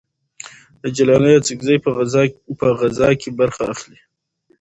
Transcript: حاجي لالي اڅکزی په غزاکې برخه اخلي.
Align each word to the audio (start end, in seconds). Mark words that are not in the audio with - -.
حاجي 0.81 1.03
لالي 1.07 1.31
اڅکزی 1.39 1.75
په 2.65 2.69
غزاکې 2.83 3.29
برخه 3.39 3.63
اخلي. 3.73 3.99